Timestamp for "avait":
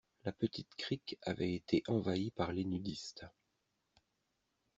1.21-1.53